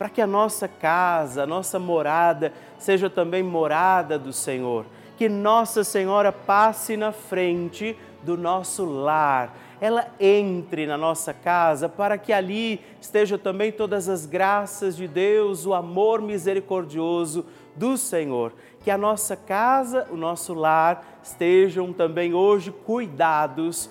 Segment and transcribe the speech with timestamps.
[0.00, 4.86] para que a nossa casa, a nossa morada, seja também morada do Senhor.
[5.18, 12.16] Que Nossa Senhora passe na frente do nosso lar, ela entre na nossa casa para
[12.16, 17.44] que ali estejam também todas as graças de Deus, o amor misericordioso
[17.76, 18.54] do Senhor.
[18.82, 23.90] Que a nossa casa, o nosso lar estejam também hoje cuidados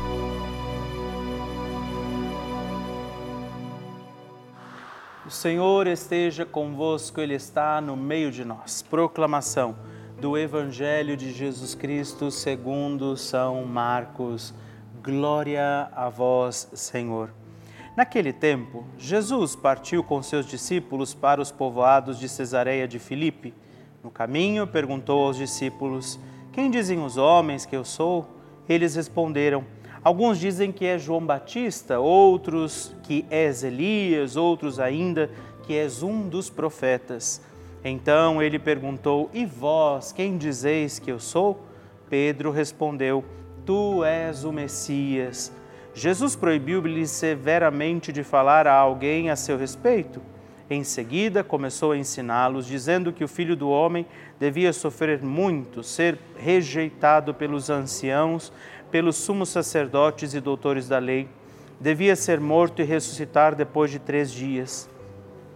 [5.31, 8.81] O Senhor esteja convosco, Ele está no meio de nós.
[8.81, 9.77] Proclamação
[10.19, 14.53] do Evangelho de Jesus Cristo segundo São Marcos.
[15.01, 17.29] Glória a vós, Senhor.
[17.95, 23.53] Naquele tempo, Jesus partiu com seus discípulos para os povoados de Cesareia de Filipe.
[24.03, 26.19] No caminho, perguntou aos discípulos:
[26.51, 28.27] Quem dizem os homens que eu sou?
[28.67, 29.63] Eles responderam:
[30.03, 35.29] Alguns dizem que é João Batista, outros que és Elias, outros ainda
[35.63, 37.39] que és um dos profetas.
[37.83, 41.63] Então ele perguntou: E vós, quem dizeis que eu sou?
[42.09, 43.23] Pedro respondeu:
[43.63, 45.51] Tu és o Messias.
[45.93, 50.21] Jesus proibiu-lhe severamente de falar a alguém a seu respeito.
[50.69, 54.05] Em seguida, começou a ensiná-los, dizendo que o filho do homem
[54.39, 58.53] devia sofrer muito, ser rejeitado pelos anciãos,
[58.91, 61.27] pelos sumos sacerdotes e doutores da lei,
[61.79, 64.89] devia ser morto e ressuscitar depois de três dias.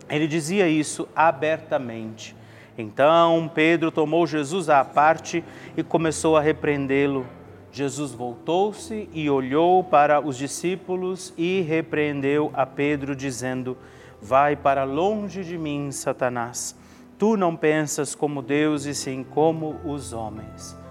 [0.10, 2.36] Ele dizia isso abertamente.
[2.78, 5.44] Então Pedro tomou Jesus à parte
[5.76, 7.26] e começou a repreendê-lo.
[7.72, 13.78] Jesus voltou-se e olhou para os discípulos e repreendeu a Pedro, dizendo:
[14.22, 16.76] Vai para longe de mim, Satanás.
[17.20, 20.85] Tu não pensas como Deus e sim como os homens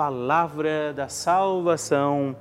[0.00, 2.34] palavra da salvação.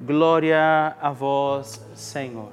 [0.00, 2.50] Glória a vós, Senhor.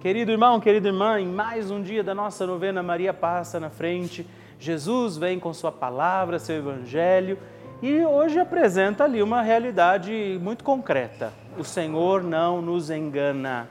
[0.00, 4.26] Querido irmão, querida irmã, em mais um dia da nossa novena, Maria passa na frente.
[4.58, 7.36] Jesus vem com Sua palavra, seu Evangelho
[7.82, 11.30] e hoje apresenta ali uma realidade muito concreta.
[11.58, 13.68] O Senhor não nos engana.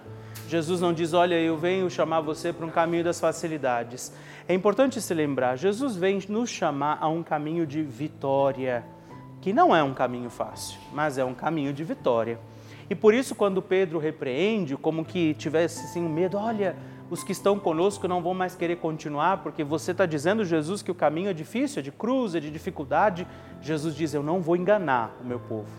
[0.48, 4.14] Jesus não diz, olha, eu venho chamar você para um caminho das facilidades.
[4.48, 8.86] É importante se lembrar, Jesus vem nos chamar a um caminho de vitória
[9.42, 12.40] que não é um caminho fácil, mas é um caminho de vitória.
[12.90, 16.76] E por isso, quando Pedro repreende, como que tivesse assim um medo, olha,
[17.10, 20.92] os que estão conosco não vão mais querer continuar, porque você está dizendo, Jesus, que
[20.92, 23.28] o caminho é difícil, é de cruz, é de dificuldade.
[23.62, 25.70] Jesus diz: Eu não vou enganar o meu povo.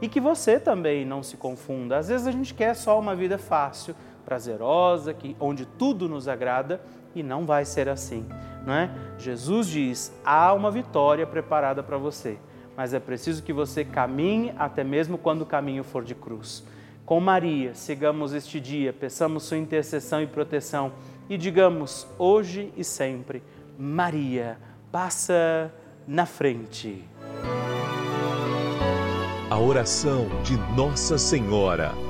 [0.00, 1.98] E que você também não se confunda.
[1.98, 6.80] Às vezes a gente quer só uma vida fácil, prazerosa, que, onde tudo nos agrada,
[7.14, 8.24] e não vai ser assim,
[8.64, 8.90] não é?
[9.18, 12.38] Jesus diz: há uma vitória preparada para você,
[12.80, 16.64] mas é preciso que você caminhe até mesmo quando o caminho for de cruz.
[17.04, 20.90] Com Maria, sigamos este dia, peçamos sua intercessão e proteção
[21.28, 23.42] e digamos hoje e sempre:
[23.78, 24.56] Maria,
[24.90, 25.70] passa
[26.08, 27.04] na frente.
[29.50, 32.09] A oração de Nossa Senhora.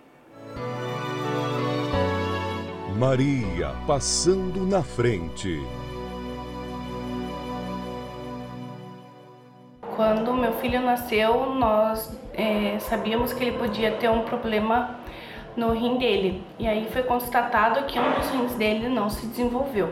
[3.01, 5.59] Maria passando na frente.
[9.95, 14.99] Quando meu filho nasceu, nós é, sabíamos que ele podia ter um problema
[15.57, 16.43] no rim dele.
[16.59, 19.91] E aí foi constatado que um dos rins dele não se desenvolveu.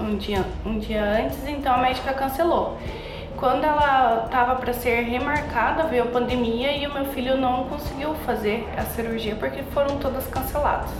[0.00, 2.78] um dia, um dia antes, então a médica cancelou.
[3.36, 8.14] Quando ela estava para ser remarcada, veio a pandemia e o meu filho não conseguiu
[8.26, 10.90] fazer a cirurgia porque foram todas canceladas.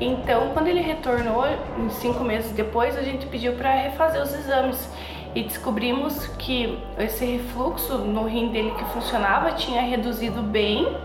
[0.00, 1.44] Então, quando ele retornou,
[1.90, 4.90] cinco meses depois, a gente pediu para refazer os exames
[5.34, 10.96] e descobrimos que esse refluxo no rim dele que funcionava tinha reduzido bem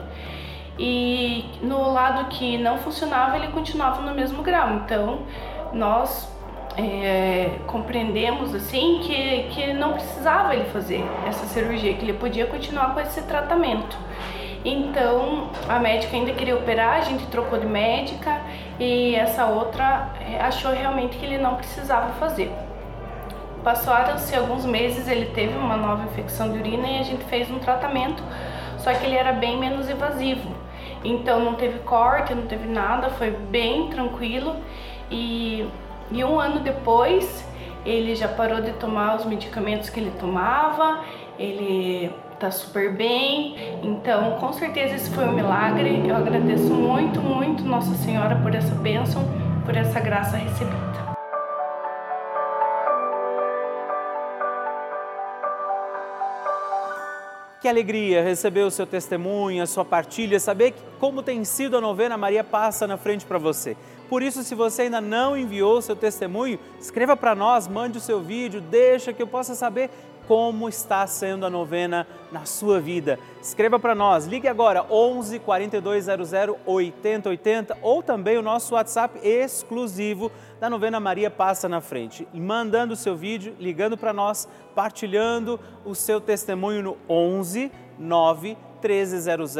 [0.79, 4.73] e no lado que não funcionava ele continuava no mesmo grau.
[4.73, 5.19] Então,
[5.73, 6.34] nós
[6.77, 12.93] é, compreendemos assim que, que não precisava ele fazer essa cirurgia, que ele podia continuar
[12.93, 13.97] com esse tratamento.
[14.63, 18.41] Então a médica ainda queria operar, a gente trocou de médica
[18.79, 22.51] e essa outra é, achou realmente que ele não precisava fazer.
[23.63, 27.59] Passaram-se alguns meses, ele teve uma nova infecção de urina e a gente fez um
[27.59, 28.23] tratamento,
[28.77, 30.49] só que ele era bem menos invasivo.
[31.03, 34.55] Então não teve corte, não teve nada, foi bem tranquilo
[35.11, 35.67] e
[36.11, 37.43] e um ano depois,
[37.85, 41.03] ele já parou de tomar os medicamentos que ele tomava,
[41.37, 43.55] ele tá super bem.
[43.83, 46.07] Então, com certeza esse foi um milagre.
[46.07, 49.23] Eu agradeço muito, muito Nossa Senhora por essa bênção,
[49.65, 51.05] por essa graça recebida.
[57.61, 62.15] Que alegria receber o seu testemunho, a sua partilha, saber como tem sido a novena
[62.15, 63.75] Maria Passa na frente para você.
[64.09, 68.01] Por isso, se você ainda não enviou o seu testemunho, escreva para nós, mande o
[68.01, 69.89] seu vídeo, deixa que eu possa saber
[70.27, 73.19] como está sendo a novena na sua vida.
[73.41, 76.31] Escreva para nós, ligue agora 11 4200
[76.65, 82.27] 8080 ou também o nosso WhatsApp exclusivo da novena Maria Passa na Frente.
[82.33, 89.55] Mandando o seu vídeo, ligando para nós, partilhando o seu testemunho no 11 9 1300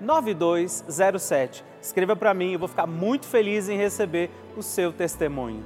[0.00, 1.64] 9207.
[1.80, 5.64] Escreva para mim, eu vou ficar muito feliz em receber o seu testemunho.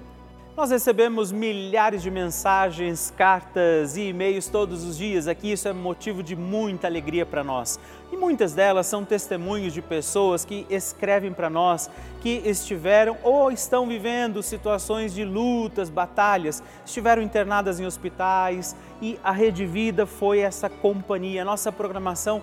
[0.59, 6.21] Nós recebemos milhares de mensagens, cartas e e-mails todos os dias aqui, isso é motivo
[6.21, 7.79] de muita alegria para nós.
[8.11, 11.89] E muitas delas são testemunhos de pessoas que escrevem para nós
[12.21, 19.31] que estiveram ou estão vivendo situações de lutas, batalhas, estiveram internadas em hospitais e a
[19.31, 21.45] Rede Vida foi essa companhia.
[21.45, 22.43] Nossa programação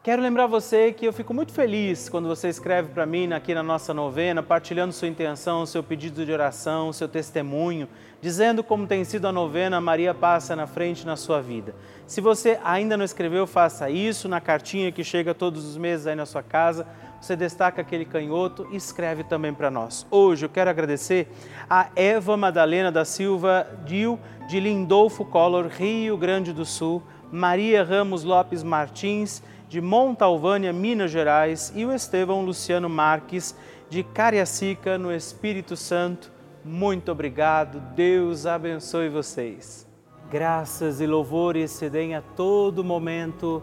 [0.00, 3.64] Quero lembrar você que eu fico muito feliz quando você escreve para mim aqui na
[3.64, 7.88] nossa novena, partilhando sua intenção, seu pedido de oração, seu testemunho,
[8.22, 11.74] dizendo como tem sido a novena Maria Passa na Frente na sua vida.
[12.06, 16.14] Se você ainda não escreveu, faça isso na cartinha que chega todos os meses aí
[16.14, 16.86] na sua casa.
[17.20, 20.06] Você destaca aquele canhoto e escreve também para nós.
[20.10, 21.28] Hoje eu quero agradecer
[21.68, 27.02] a Eva Madalena da Silva Dil, de Lindolfo Collor, Rio Grande do Sul,
[27.32, 33.56] Maria Ramos Lopes Martins, de Montalvânia, Minas Gerais, e o Estevão Luciano Marques,
[33.90, 36.30] de Cariacica, no Espírito Santo.
[36.64, 39.86] Muito obrigado, Deus abençoe vocês.
[40.30, 43.62] Graças e louvores se deem a todo momento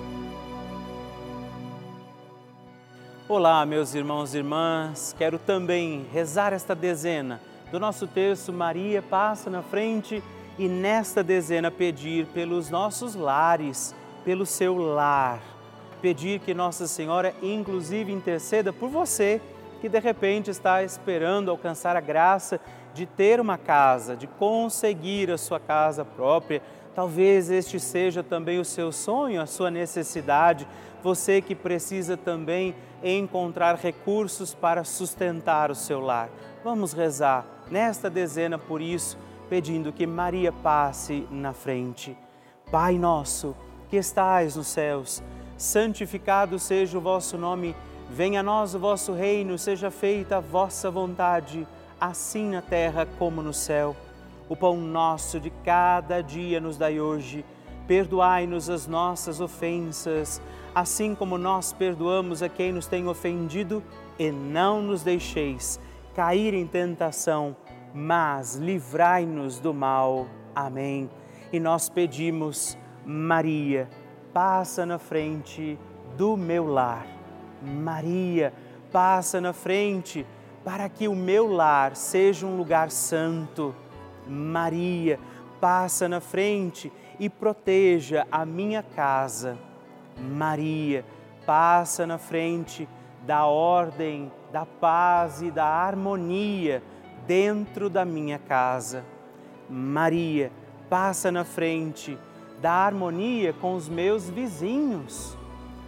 [3.33, 7.39] Olá, meus irmãos e irmãs, quero também rezar esta dezena
[7.71, 10.21] do nosso terço Maria passa na frente
[10.59, 15.39] e nesta dezena pedir pelos nossos lares, pelo seu lar
[16.01, 19.39] pedir que Nossa Senhora, inclusive, interceda por você
[19.79, 22.59] que de repente está esperando alcançar a graça
[22.93, 26.61] de ter uma casa, de conseguir a sua casa própria.
[26.93, 30.67] Talvez este seja também o seu sonho, a sua necessidade.
[31.01, 36.29] Você que precisa também encontrar recursos para sustentar o seu lar.
[36.63, 39.17] Vamos rezar nesta dezena por isso,
[39.49, 42.17] pedindo que Maria passe na frente.
[42.71, 43.55] Pai nosso,
[43.89, 45.21] que estais nos céus,
[45.57, 47.75] santificado seja o vosso nome,
[48.09, 51.67] venha a nós o vosso reino, seja feita a vossa vontade,
[51.99, 53.95] assim na terra como no céu.
[54.47, 57.45] O pão nosso de cada dia nos dai hoje,
[57.87, 60.41] perdoai-nos as nossas ofensas,
[60.73, 63.83] assim como nós perdoamos a quem nos tem ofendido,
[64.17, 65.79] e não nos deixeis
[66.13, 67.55] cair em tentação,
[67.93, 70.27] mas livrai-nos do mal.
[70.55, 71.09] Amém.
[71.51, 73.89] E nós pedimos, Maria,
[74.33, 75.77] passa na frente
[76.15, 77.05] do meu lar.
[77.61, 78.53] Maria,
[78.91, 80.25] passa na frente
[80.63, 83.73] para que o meu lar seja um lugar santo.
[84.27, 85.19] Maria,
[85.59, 89.57] passa na frente e proteja a minha casa.
[90.17, 91.05] Maria,
[91.45, 92.87] passa na frente
[93.25, 96.81] da ordem, da paz e da harmonia
[97.25, 99.03] dentro da minha casa.
[99.69, 100.51] Maria,
[100.89, 102.17] passa na frente
[102.61, 105.37] da harmonia com os meus vizinhos.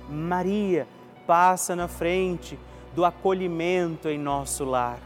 [0.09, 0.87] Maria
[1.27, 2.57] passa na frente
[2.95, 4.99] do acolhimento em nosso lar.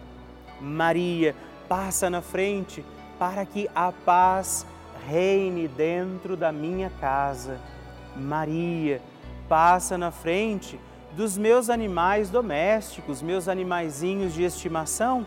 [0.59, 1.35] Maria
[1.67, 2.83] passa na frente
[3.19, 4.65] para que a paz
[5.07, 7.59] reine dentro da minha casa.
[8.17, 9.01] Maria
[9.47, 10.79] passa na frente
[11.13, 15.25] dos meus animais domésticos, meus animaizinhos de estimação.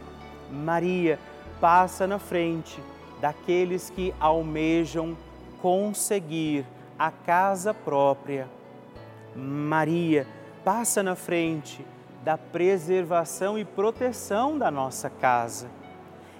[0.50, 1.18] Maria
[1.60, 2.80] passa na frente
[3.20, 5.16] daqueles que almejam
[5.60, 6.64] conseguir
[6.98, 8.48] a casa própria.
[9.34, 10.26] Maria
[10.64, 11.84] passa na frente
[12.24, 15.68] da preservação e proteção da nossa casa.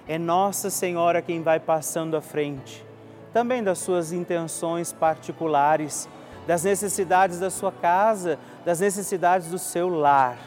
[0.07, 2.85] É Nossa Senhora quem vai passando à frente,
[3.31, 6.07] também das suas intenções particulares,
[6.51, 10.37] das necessidades da sua casa, das necessidades do seu lar.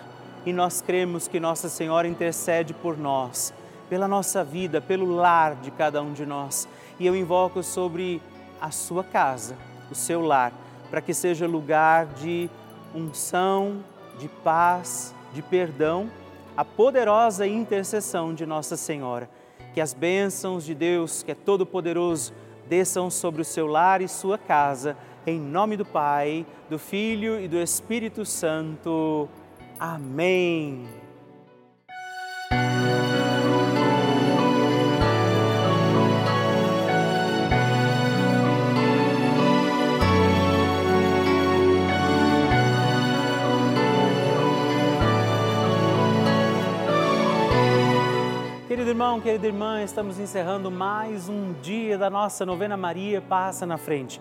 [0.45, 3.55] E nós cremos que Nossa Senhora intercede por nós,
[3.89, 6.69] pela nossa vida, pelo lar de cada um de nós.
[7.01, 8.21] E eu invoco sobre
[8.61, 9.57] a sua casa,
[9.91, 10.53] o seu lar,
[10.91, 12.51] para que seja lugar de
[12.95, 13.83] unção,
[14.19, 16.11] de paz, de perdão,
[16.55, 19.27] a poderosa intercessão de Nossa Senhora.
[19.73, 22.35] Que as bênçãos de Deus, que é todo-poderoso,
[22.69, 24.95] desçam sobre o seu lar e sua casa,
[25.27, 29.29] em nome do Pai, do Filho e do Espírito Santo.
[29.79, 30.87] Amém.
[48.85, 53.79] Querido irmão, querida irmã, estamos encerrando mais um dia da nossa novena Maria Passa na
[53.79, 54.21] Frente.